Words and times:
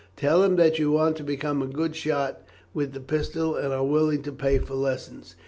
Tell 0.15 0.41
him 0.41 0.55
that 0.55 0.79
you 0.79 0.91
want 0.91 1.15
to 1.17 1.23
become 1.23 1.61
a 1.61 1.67
good 1.67 1.95
shot 1.95 2.41
with 2.73 2.93
the 2.93 2.99
pistol, 2.99 3.55
and 3.55 3.71
are 3.71 3.85
willing 3.85 4.23
to 4.23 4.31
pay 4.31 4.57
for 4.57 4.73
lessons. 4.73 5.35